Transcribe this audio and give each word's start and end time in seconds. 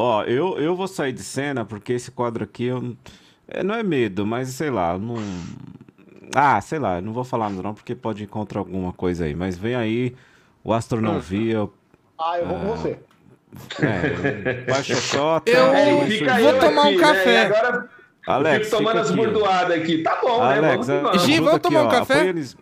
Ó, 0.00 0.22
eu, 0.22 0.56
eu 0.60 0.76
vou 0.76 0.86
sair 0.86 1.12
de 1.12 1.24
cena 1.24 1.64
porque 1.64 1.92
esse 1.92 2.12
quadro 2.12 2.44
aqui 2.44 2.66
eu, 2.66 2.96
é, 3.48 3.64
não 3.64 3.74
é 3.74 3.82
medo, 3.82 4.24
mas 4.24 4.48
sei 4.50 4.70
lá, 4.70 4.96
não. 4.96 5.16
Ah, 6.32 6.60
sei 6.60 6.78
lá, 6.78 7.00
não 7.00 7.12
vou 7.12 7.24
falar 7.24 7.50
não, 7.50 7.74
porque 7.74 7.96
pode 7.96 8.22
encontrar 8.22 8.60
alguma 8.60 8.92
coisa 8.92 9.24
aí. 9.24 9.34
Mas 9.34 9.58
vem 9.58 9.74
aí 9.74 10.14
o 10.62 10.72
Astronovia. 10.72 11.68
Ah, 12.16 12.38
eu 12.38 12.46
vou 12.46 12.60
com 12.60 12.76
você. 12.76 12.98
É, 13.80 14.52
Pai 14.70 14.84
Xoxota. 14.84 15.50
Eu 15.50 16.06
fica 16.06 16.32
Surdinha. 16.32 16.52
vou 16.52 16.60
tomar 16.60 16.82
um 16.82 16.90
né? 16.90 16.98
café. 16.98 17.32
E 17.32 17.38
agora 17.38 17.88
Alex, 18.24 18.66
fico 18.66 18.76
tomando 18.76 18.98
as 19.00 19.08
aqui, 19.08 19.16
bordoadas 19.16 19.78
aqui. 19.78 19.98
Tá 20.02 20.18
bom, 20.22 20.46
né? 20.46 20.58
Alex, 20.58 20.86
Vamos 20.86 20.86
que 20.86 20.92
vamos. 21.02 21.22
Gi, 21.22 21.36
vamos 21.38 21.54
aqui, 21.54 21.62
tomar 21.62 21.82
um 21.82 21.86
ó, 21.86 21.90
café? 21.90 22.14
Põe 22.14 22.28
eles, 22.28 22.56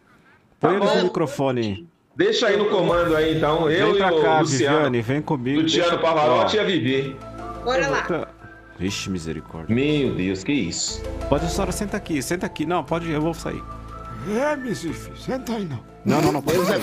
põe 0.59 0.75
eles 0.77 0.89
no 0.89 0.97
bom. 0.97 1.03
microfone. 1.03 1.89
Deixa 2.17 2.47
aí 2.47 2.57
no 2.57 2.71
comando 2.71 3.15
aí, 3.15 3.37
então. 3.37 3.71
Eu 3.71 3.89
Vem 3.89 3.97
e 3.97 3.99
pra 3.99 4.15
o 4.15 4.23
cá, 4.23 4.41
Luciano. 4.41 4.77
Viviane, 4.77 5.03
vem 5.03 5.21
comigo. 5.21 5.61
Luciano 5.61 5.99
Pavarotti 5.99 6.57
e 6.57 6.59
a 6.59 6.65
Vivi. 6.65 7.17
Bora 7.67 7.89
lá. 7.89 8.03
tá- 8.03 8.29
Vixe, 8.79 9.09
misericórdia. 9.11 9.75
Meu 9.75 10.15
Deus, 10.15 10.45
que 10.45 10.53
isso. 10.53 11.03
Pode, 11.29 11.51
Sora, 11.51 11.73
senta 11.73 11.97
aqui, 11.97 12.21
senta 12.23 12.45
aqui. 12.47 12.67
Não, 12.67 12.85
pode, 12.85 13.11
eu 13.11 13.21
vou 13.21 13.33
sair. 13.35 13.63
É, 14.29 14.57
Mizif, 14.57 15.11
senta 15.19 15.53
aí 15.55 15.65
não. 15.65 15.81
Não, 16.05 16.21
não, 16.21 16.33
não, 16.33 16.43
pode 16.43 16.59
sair. 16.65 16.83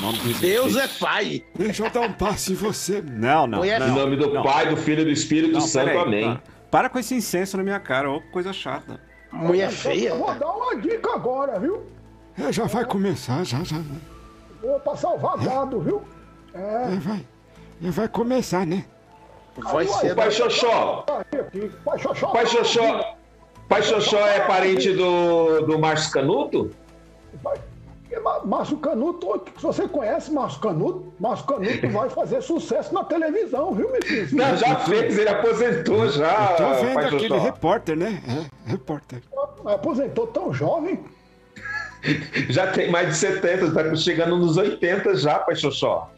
Não, 0.00 0.12
não, 0.12 0.32
Deus 0.40 0.76
é 0.76 0.88
pai. 0.88 1.44
Deixa 1.54 1.84
eu 1.84 1.90
dar 1.90 2.00
um 2.02 2.12
passo 2.12 2.52
em 2.52 2.54
você. 2.54 3.02
Não, 3.02 3.46
não. 3.46 3.58
Mulher- 3.58 3.80
Em 3.82 3.88
não, 3.88 3.94
nome 3.94 4.16
do 4.16 4.32
não. 4.32 4.42
Pai, 4.42 4.68
do 4.68 4.76
Filho 4.76 5.02
e 5.02 5.04
do 5.04 5.10
Espírito 5.10 5.52
Não, 5.54 5.60
Santo, 5.60 5.86
peraí, 5.86 6.02
amém. 6.02 6.34
tá. 6.34 6.40
Para 6.70 6.88
com 6.88 6.98
esse 6.98 7.14
incenso 7.14 7.56
na 7.56 7.62
minha 7.62 7.78
cara, 7.80 8.10
ô 8.10 8.20
coisa 8.32 8.52
chata. 8.52 9.00
Mulher 9.32 9.70
feia. 9.70 10.10
Eu 10.10 10.18
vou 10.18 10.34
dar 10.34 10.50
uma 10.50 10.76
dica 10.80 11.14
agora, 11.14 11.58
viu? 11.60 11.82
É, 12.38 12.52
já 12.52 12.64
vai 12.64 12.84
começar, 12.84 13.44
já, 13.44 13.62
já. 13.64 13.76
né? 13.76 13.96
Vou 14.62 14.80
passar 14.80 15.10
o 15.10 15.18
vagado, 15.18 15.80
viu? 15.80 16.02
É, 16.54 16.96
vai. 17.00 17.24
É, 17.84 17.90
vai 17.90 18.08
começar, 18.08 18.64
né? 18.66 18.84
Vai 19.58 19.86
ser. 19.86 20.14
Pai 20.14 20.30
Xoxó. 20.30 21.04
Pai 21.84 21.98
Xoxó. 21.98 22.26
Pai 22.28 22.46
Xoxó, 22.46 23.16
Pai 23.68 23.82
Xoxó 23.82 24.18
é 24.18 24.40
parente 24.40 24.92
do, 24.92 25.60
do 25.62 25.78
Márcio 25.78 26.12
Canuto? 26.12 26.70
Márcio 28.44 28.76
Canuto, 28.78 29.42
se 29.56 29.62
você 29.62 29.88
conhece 29.88 30.30
Márcio 30.30 30.60
Canuto, 30.60 31.12
Márcio 31.18 31.46
Canuto 31.46 31.88
vai 31.88 32.08
fazer 32.08 32.42
sucesso 32.42 32.94
na 32.94 33.02
televisão, 33.04 33.74
viu, 33.74 33.90
meu 33.90 34.00
filho? 34.02 34.36
Não, 34.36 34.56
já 34.56 34.76
fez, 34.76 35.18
ele 35.18 35.28
aposentou 35.28 36.08
já, 36.08 36.54
Tô 36.54 36.74
vendo 36.74 36.94
Pai 36.94 37.04
aquele 37.06 37.28
Xoxó. 37.28 37.42
repórter, 37.42 37.96
né? 37.96 38.22
É, 38.28 38.70
repórter. 38.70 39.22
Aposentou 39.64 40.26
tão 40.28 40.52
jovem. 40.52 41.00
Já 42.50 42.66
tem 42.70 42.90
mais 42.90 43.08
de 43.08 43.16
70, 43.16 43.72
tá 43.72 43.94
chegando 43.96 44.36
nos 44.36 44.58
80 44.58 45.16
já, 45.16 45.38
Pai 45.38 45.56
Xoxó. 45.56 46.10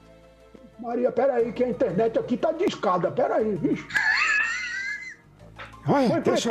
Maria, 0.79 1.11
peraí, 1.11 1.53
que 1.53 1.65
a 1.65 1.69
internet 1.69 2.19
aqui 2.19 2.37
tá 2.37 2.53
discada. 2.53 3.11
Peraí, 3.11 3.57
bicho. 3.57 3.87
Olha, 5.89 6.15
Oi, 6.15 6.21
deixa... 6.21 6.51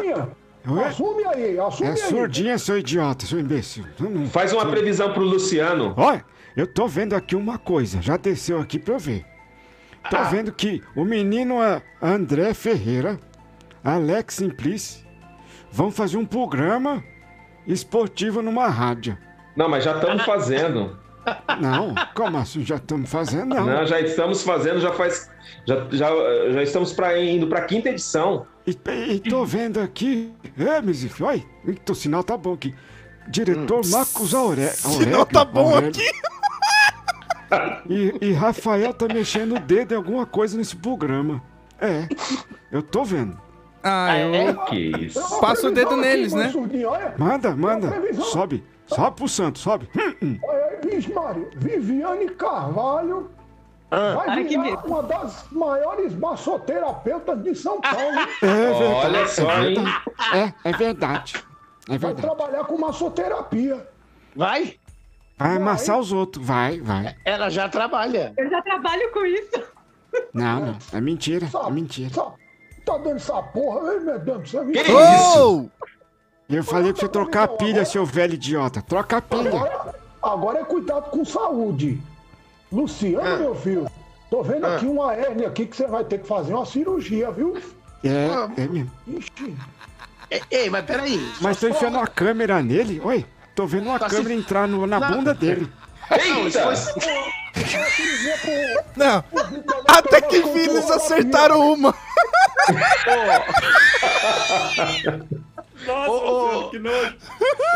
Assume 0.87 1.23
aí, 1.27 1.59
assume 1.59 1.89
É 1.89 1.91
aí. 1.91 1.97
surdinha, 1.97 2.57
seu 2.57 2.79
idiota, 2.79 3.25
seu 3.25 3.39
imbecil. 3.39 3.85
Não. 3.99 4.25
Faz 4.27 4.51
uma 4.51 4.65
previsão 4.65 5.13
pro 5.13 5.21
Luciano. 5.21 5.93
Olha, 5.95 6.25
eu 6.57 6.65
tô 6.65 6.87
vendo 6.87 7.13
aqui 7.15 7.35
uma 7.35 7.59
coisa, 7.59 8.01
já 8.01 8.17
desceu 8.17 8.59
aqui 8.59 8.79
pra 8.79 8.95
eu 8.95 8.99
ver. 8.99 9.23
Tô 10.09 10.23
vendo 10.25 10.51
que 10.51 10.81
o 10.95 11.03
menino 11.05 11.61
a- 11.61 11.81
André 12.01 12.53
Ferreira, 12.55 13.19
Alex 13.83 14.35
Simplice, 14.35 15.05
vão 15.71 15.91
fazer 15.91 16.17
um 16.17 16.25
programa 16.25 17.03
esportivo 17.67 18.41
numa 18.41 18.67
rádio. 18.67 19.15
Não, 19.55 19.69
mas 19.69 19.83
já 19.83 19.95
estamos 19.95 20.23
fazendo. 20.25 20.97
Não, 21.59 21.95
como 22.13 22.37
assim? 22.37 22.63
Já 22.63 22.75
estamos 22.75 23.09
fazendo? 23.09 23.55
Não. 23.55 23.65
Não, 23.65 23.85
já 23.85 23.99
estamos 23.99 24.43
fazendo, 24.43 24.79
já 24.79 24.91
faz. 24.91 25.29
Já, 25.67 25.87
já, 25.91 26.09
já 26.51 26.63
estamos 26.63 26.93
pra, 26.93 27.19
indo 27.19 27.47
pra 27.47 27.61
quinta 27.61 27.89
edição. 27.89 28.45
E, 28.65 28.77
e 29.13 29.19
tô 29.19 29.45
vendo 29.45 29.79
aqui. 29.79 30.33
É, 30.57 30.81
Mizif, 30.81 31.23
olha, 31.23 31.43
eita, 31.67 31.91
o 31.91 31.95
sinal 31.95 32.23
tá 32.23 32.35
bom 32.37 32.53
aqui. 32.53 32.73
Diretor 33.27 33.81
Marcos 33.87 34.33
Aurélio. 34.33 34.73
Sinal 34.73 35.25
tá 35.25 35.43
bom 35.43 35.77
aqui. 35.77 36.01
E, 37.87 38.13
e 38.21 38.33
Rafael 38.33 38.91
tá 38.91 39.07
mexendo 39.07 39.55
o 39.55 39.59
dedo 39.59 39.93
em 39.93 39.97
alguma 39.97 40.25
coisa 40.25 40.57
nesse 40.57 40.75
programa. 40.75 41.41
É, 41.79 42.07
eu 42.71 42.81
tô 42.81 43.05
vendo. 43.05 43.39
Ah, 43.83 44.17
eu. 44.17 44.65
Que 44.65 45.05
isso. 45.05 45.39
Passa 45.39 45.67
o 45.67 45.71
dedo 45.71 45.95
neles, 45.95 46.33
né? 46.33 46.51
Manda, 47.17 47.55
manda. 47.55 47.93
Sobe. 48.31 48.63
Sobe 48.87 49.15
pro 49.15 49.27
santo, 49.27 49.59
sobe. 49.59 49.89
Hum, 49.95 50.15
hum. 50.21 50.39
Olha 50.43 50.65
aí, 50.65 50.89
Vixe, 50.89 51.11
Mário. 51.13 51.49
Viviane 51.55 52.29
Carvalho 52.29 53.31
vai 53.89 54.27
Ai, 54.29 54.43
que 54.43 54.49
virar 54.57 54.63
medo. 54.63 54.87
uma 54.87 55.03
das 55.03 55.45
maiores 55.51 56.13
massoterapeutas 56.15 57.43
de 57.43 57.55
São 57.55 57.79
Paulo. 57.81 58.19
É 58.41 58.45
verdade. 58.45 59.05
Olha 59.05 59.27
só, 59.27 59.51
é 59.51 59.69
hein? 59.69 59.75
verdade. 59.75 60.03
É, 60.63 60.69
é 60.69 60.71
verdade. 60.73 61.33
É 61.87 61.97
Vai 61.97 62.13
verdade. 62.13 62.21
trabalhar 62.21 62.63
com 62.65 62.77
massoterapia. 62.77 63.87
Vai. 64.35 64.75
Vai 65.37 65.57
amassar 65.57 65.99
os 65.99 66.11
outros. 66.11 66.45
Vai, 66.45 66.79
vai. 66.81 67.15
Ela 67.25 67.49
já 67.49 67.67
trabalha. 67.69 68.33
Eu 68.37 68.49
já 68.49 68.61
trabalho 68.61 69.11
com 69.11 69.25
isso. 69.25 69.63
Não, 70.33 70.59
não. 70.67 70.77
É 70.93 71.01
mentira. 71.01 71.45
É 71.45 71.49
Sabe? 71.49 71.71
mentira. 71.73 72.13
Sabe? 72.13 72.35
Tá 72.85 72.97
dando 72.97 73.15
essa 73.17 73.41
porra, 73.41 73.93
hein, 73.95 73.99
meu 74.01 74.19
Deus 74.19 74.41
do 74.43 74.47
céu. 74.49 74.65
Que 74.67 74.79
isso? 74.79 75.71
Eu 76.49 76.63
falei 76.63 76.91
pra 76.93 77.01
você 77.01 77.07
trocar 77.07 77.43
a 77.43 77.47
pilha, 77.47 77.85
seu 77.85 78.05
velho 78.05 78.33
idiota. 78.35 78.81
Troca 78.81 79.17
a 79.17 79.21
pilha. 79.21 79.49
Agora, 79.49 79.95
agora 80.21 80.59
é 80.59 80.63
cuidado 80.63 81.09
com 81.09 81.25
saúde. 81.25 81.99
Luciano, 82.71 83.39
meu 83.39 83.55
filho, 83.55 83.89
tô 84.29 84.43
vendo 84.43 84.65
aqui 84.65 84.85
uma 84.85 85.13
hérnia 85.13 85.47
aqui 85.47 85.65
que 85.65 85.75
você 85.75 85.87
vai 85.87 86.03
ter 86.03 86.19
que 86.19 86.27
fazer 86.27 86.53
uma 86.53 86.65
cirurgia, 86.65 87.31
viu? 87.31 87.57
É, 88.03 88.61
é 88.61 88.67
mesmo. 88.67 88.91
Ixi. 89.07 89.55
Ei, 90.29 90.41
ei, 90.51 90.69
mas 90.69 90.85
peraí. 90.85 91.31
Mas 91.41 91.59
tô 91.59 91.67
enfiando 91.67 91.97
uma 91.97 92.07
câmera 92.07 92.61
nele. 92.61 93.01
Oi, 93.03 93.25
tô 93.55 93.65
vendo 93.65 93.87
uma 93.87 93.97
Tá 93.99 94.09
se- 94.09 94.15
câmera 94.15 94.33
entrar 94.35 94.67
no- 94.67 94.85
na 94.85 94.99
bunda 94.99 95.33
dele. 95.33 95.71
Não, 96.09 96.47
isso 96.47 96.59
Eita! 96.59 97.25
Não, 98.95 99.23
até 99.87 100.21
que 100.21 100.37
enfim 100.37 100.59
eles 100.69 100.89
acertaram 100.91 101.73
uma. 101.73 101.95
Nossa, 105.85 106.11
ô, 106.11 106.69
que 106.69 106.79
nojo. 106.79 107.15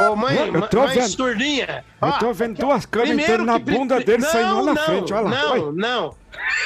Ô, 0.10 0.16
mãe, 0.16 0.38
Eu 0.54 0.68
tô 0.68 0.80
mãe 0.82 0.96
vendo. 0.96 1.08
surdinha. 1.10 1.86
Eu 2.02 2.12
tô 2.20 2.34
vendo 2.34 2.58
duas 2.58 2.86
câmeras 2.86 3.10
primeiro 3.16 3.44
entrando 3.44 3.48
na 3.48 3.60
bunda 3.60 3.96
pri- 3.98 4.06
dele 4.06 4.24
não, 4.24 4.30
saindo 4.32 4.56
lá 4.56 4.64
na 4.64 4.74
não, 4.74 4.84
frente. 4.84 5.14
Olha 5.14 5.22
lá. 5.24 5.30
Não, 5.30 5.52
Oi. 5.52 5.74
não. 5.76 6.16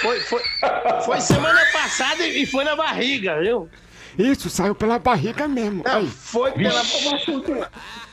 Foi, 0.02 0.20
foi, 0.22 0.42
foi 1.06 1.22
semana 1.22 1.62
passada 1.72 2.26
e 2.26 2.46
foi 2.46 2.64
na 2.64 2.76
barriga, 2.76 3.40
viu? 3.40 3.70
Isso, 4.18 4.50
saiu 4.50 4.76
pela 4.76 5.00
barriga 5.00 5.48
mesmo. 5.48 5.84
Não, 5.86 5.98
Aí. 5.98 6.08
foi 6.08 6.52
pela. 6.52 6.80
Ô, 6.82 7.12
Massurdinha, 7.12 7.68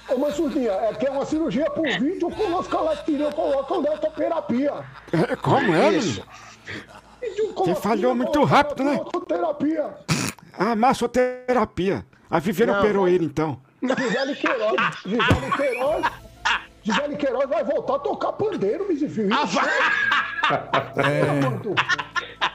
ô, 0.08 0.16
Massurdinha, 0.19 0.70
é 0.72 0.94
que 0.94 1.06
é 1.06 1.10
uma 1.10 1.26
cirurgia 1.26 1.70
por 1.70 1.86
vídeo 1.86 2.30
com 2.30 2.54
os 2.58 2.66
calactirias 2.66 3.34
colocam 3.34 3.82
dessa 3.82 4.10
terapia. 4.10 4.72
É, 5.12 5.36
como 5.36 5.74
é, 5.74 5.92
Isso. 5.92 6.22
menino? 7.20 7.54
Você 7.54 7.74
falhou 7.74 8.14
muito 8.14 8.42
rápido, 8.44 8.82
né? 8.82 8.98
Terapia. 9.28 9.90
Ah, 10.58 10.74
massoterapia. 10.74 12.04
A 12.30 12.38
Viviane 12.38 12.72
Não, 12.72 12.78
operou 12.80 13.02
vai. 13.04 13.12
ele, 13.12 13.24
então. 13.24 13.60
Gisele 13.82 14.34
Queiroz. 14.36 14.76
Gisele 15.04 15.52
Queiroz. 15.56 16.06
Gisele 16.82 17.16
Queiroz 17.16 17.48
vai 17.48 17.64
voltar 17.64 17.96
a 17.96 17.98
tocar 17.98 18.32
pandeiro, 18.32 18.86
Mizifio. 18.88 19.28
Ah, 19.32 19.44
vai. 19.44 19.68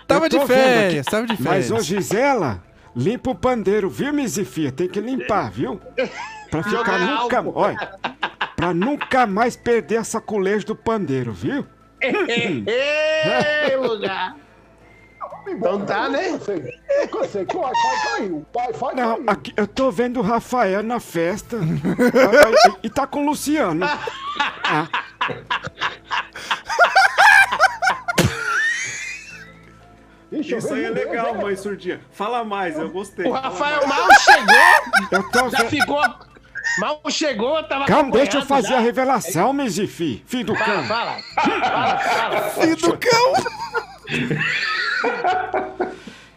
Tava 0.08 0.25
Eu 0.25 0.30
de 0.30 0.46
férias, 0.46 1.06
tava 1.06 1.25
de 1.28 1.41
Mas, 1.41 1.66
ô 1.66 1.75
férias. 1.75 1.85
Gisela, 1.85 2.64
limpa 2.96 3.31
o 3.31 3.35
pandeiro, 3.35 3.90
viu, 3.90 4.14
Mizifia? 4.14 4.72
Tem 4.72 4.88
que 4.88 5.00
limpar, 5.02 5.52
viu? 5.52 5.80
Pra 6.50 6.64
ficar 6.64 6.78
Jogar 6.78 7.00
nunca... 7.00 7.38
álcool. 7.40 7.53
Olha, 7.56 8.00
pra 8.56 8.74
nunca 8.74 9.25
mais 9.28 9.56
perder 9.56 9.96
essa 9.96 10.22
colégio 10.22 10.68
do 10.68 10.75
pandeiro, 10.75 11.34
viu? 11.34 11.66
Ei, 12.02 13.75
lugar. 13.78 14.35
Então 15.48 15.86
tá, 15.86 16.10
né? 16.10 16.30
Eu 16.30 16.40
cansei. 16.40 16.80
Eu 16.90 17.08
cansei 17.08 17.46
que 17.46 17.56
o 17.56 17.60
Wi-Fi 17.62 18.04
caiu. 18.10 18.46
O 18.53 18.58
Wi-Fi 18.58 18.96
Não, 18.96 19.16
caiu. 19.16 19.24
aqui, 19.28 19.53
eu 19.56 19.68
tô 19.68 19.92
vendo 19.92 20.20
o 20.20 20.24
Rafael 20.24 20.82
na 20.84 21.00
festa. 21.00 21.58
E, 22.84 22.88
e 22.88 22.90
tá 22.90 23.06
com 23.06 23.24
o 23.24 23.26
Luciano. 23.28 23.86
Ah, 23.86 24.88
Ixi, 30.32 30.56
Isso 30.58 30.74
aí 30.74 30.86
é 30.86 30.90
legal, 30.90 31.28
mesmo, 31.28 31.42
mãe 31.44 31.56
surdinha. 31.56 32.02
Fala 32.12 32.44
mais, 32.44 32.78
eu 32.78 32.90
gostei. 32.90 33.26
O 33.26 33.30
Fala 33.34 33.41
Rafael 33.50 33.88
mal 33.88 34.08
chegou, 34.20 35.50
já 35.52 35.58
vendo... 35.59 35.70
ficou. 35.70 36.03
Mal 36.80 37.02
chegou, 37.09 37.64
tava. 37.64 37.86
Calma, 37.86 38.12
deixa 38.12 38.40
eu 38.40 38.46
fazer 38.46 38.70
já. 38.70 38.78
a 38.78 38.80
revelação, 38.80 39.53
Mizifi. 39.53 40.24
Filho 40.26 40.46
do 40.48 40.56
Fala, 40.56 40.74
cão. 40.74 40.84
fala. 40.86 41.18
Fala, 41.36 42.00
fala. 42.00 42.41
Filho 42.50 42.76
do 42.76 42.98
cão. 42.98 43.34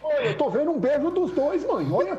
Olha, 0.03 0.25
eu 0.25 0.37
tô 0.37 0.49
vendo 0.49 0.71
um 0.71 0.79
beijo 0.79 1.09
dos 1.11 1.31
dois, 1.31 1.65
mãe. 1.65 1.87
Olha. 1.91 2.17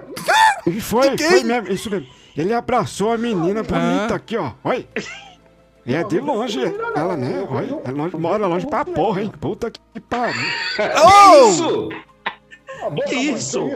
E 0.67 0.81
foi, 0.81 1.17
quem? 1.17 1.29
foi 1.29 1.43
mesmo, 1.45 1.69
isso 1.73 1.91
mesmo. 1.91 2.07
Ele 2.37 2.53
abraçou 2.55 3.13
a 3.13 3.19
menina 3.19 3.63
bonita 3.63 4.15
Ah. 4.15 4.17
aqui, 4.17 4.37
ó. 4.37 4.53
Oi. 4.65 4.87
E 5.85 5.95
é 5.95 6.05
de 6.05 6.21
longe, 6.21 6.61
ela, 6.95 7.17
né? 7.17 7.47
Olha, 7.51 7.81
é 7.85 7.91
longe, 7.91 8.17
mora 8.17 8.47
longe 8.47 8.67
pra 8.67 8.85
porra, 8.85 9.23
hein? 9.23 9.33
Puta 9.41 9.71
que 9.71 9.81
pariu. 10.01 10.41
Oh! 11.05 11.49
Isso! 11.49 11.89
A 12.85 12.91
boca, 12.91 13.09
Que 13.09 13.15
isso? 13.17 13.69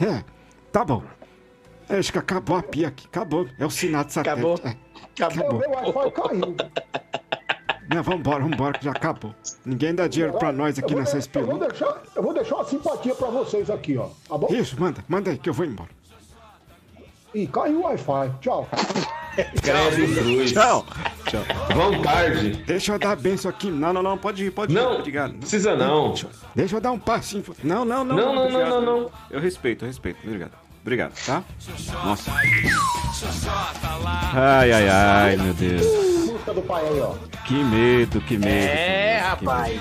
É, 0.00 0.24
tá 0.72 0.84
bom. 0.84 1.02
Acho 1.88 2.12
que 2.12 2.18
acabou 2.18 2.56
a 2.56 2.62
pia 2.62 2.88
aqui. 2.88 3.06
Acabou. 3.06 3.46
É 3.58 3.66
o 3.66 3.70
sinal 3.70 4.04
de 4.04 4.12
satélite. 4.12 4.40
Acabou? 4.46 4.60
É. 4.64 4.76
Acabou. 5.24 6.12
Caiu. 6.12 6.56
Não, 7.92 8.02
vambora, 8.02 8.42
vambora, 8.44 8.78
que 8.78 8.84
já 8.84 8.92
acabou. 8.92 9.34
Ninguém 9.64 9.94
dá 9.94 10.06
dinheiro 10.06 10.34
pra 10.38 10.52
nós 10.52 10.78
aqui 10.78 10.94
nessa 10.94 11.18
de- 11.18 11.28
eu 11.38 11.44
vou 11.46 11.56
espelunca. 11.56 11.68
deixar, 11.68 12.02
eu 12.14 12.22
vou 12.22 12.32
deixar 12.34 12.54
uma 12.56 12.64
simpatia 12.64 13.14
pra 13.14 13.28
vocês 13.28 13.68
aqui, 13.68 13.96
ó. 13.98 14.08
Tá 14.28 14.38
bom? 14.38 14.46
Isso, 14.50 14.76
manda, 14.78 15.04
manda 15.08 15.30
aí 15.30 15.38
que 15.38 15.48
eu 15.48 15.54
vou 15.54 15.66
embora. 15.66 15.90
Ih, 17.34 17.46
caiu 17.46 17.80
o 17.80 17.82
Wi-Fi. 17.84 18.30
Tchau. 18.40 18.68
Credo, 19.62 20.14
cruz. 20.20 20.52
Tchau. 20.52 20.84
Vão 21.74 22.02
tarde. 22.02 22.50
Deixa 22.66 22.92
eu 22.92 22.98
dar 22.98 23.12
a 23.12 23.16
benção 23.16 23.48
aqui. 23.50 23.70
Não, 23.70 23.92
não, 23.92 24.02
não, 24.02 24.18
pode 24.18 24.44
ir, 24.44 24.50
pode 24.50 24.72
ir. 24.72 24.74
Não, 24.74 24.98
Obrigado. 24.98 25.34
precisa 25.34 25.76
não. 25.76 26.14
Deixa 26.54 26.76
eu 26.76 26.80
dar 26.80 26.90
um 26.90 26.98
passinho. 26.98 27.44
Não, 27.62 27.84
não, 27.84 28.04
não. 28.04 28.16
Não, 28.16 28.34
não, 28.34 28.50
não, 28.50 28.68
não, 28.68 28.82
não. 29.02 29.10
Eu 29.30 29.40
respeito, 29.40 29.84
eu 29.84 29.88
respeito. 29.88 30.18
Obrigado. 30.24 30.52
Obrigado, 30.82 31.12
tá? 31.24 31.44
Nossa. 32.04 32.32
Ai, 34.34 34.72
ai, 34.72 34.88
ai, 34.88 35.36
meu 35.36 35.54
Deus. 35.54 35.86
Música 36.26 36.54
do 36.54 36.62
pai 36.62 36.84
aí, 36.88 37.00
ó. 37.00 37.14
Que 37.50 37.64
medo, 37.64 38.20
que 38.20 38.38
medo. 38.38 38.46
É, 38.48 39.18
que 39.36 39.44
medo, 39.44 39.44
que 39.44 39.44
rapaz. 39.44 39.80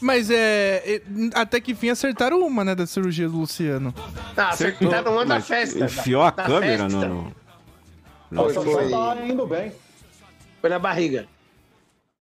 Mas 0.00 0.30
é, 0.30 1.02
Até 1.34 1.60
que 1.60 1.74
fim 1.74 1.90
acertaram 1.90 2.40
uma, 2.46 2.64
né? 2.64 2.74
Da 2.74 2.86
cirurgia 2.86 3.28
do 3.28 3.36
Luciano. 3.36 3.92
Tá, 4.34 4.48
Acertou, 4.48 4.88
acertaram 4.88 5.12
uma 5.16 5.26
da 5.26 5.38
festa. 5.38 5.84
Enfiou 5.84 6.22
a 6.22 6.32
câmera 6.32 6.84
festa. 6.88 7.06
no. 7.08 7.34
no- 8.30 8.44
Foi, 8.44 8.54
Só 8.54 8.62
foi. 8.62 8.88
tá 8.90 9.16
indo 9.26 9.46
bem. 9.46 9.70
Foi 10.62 10.70
na 10.70 10.78
barriga. 10.78 11.26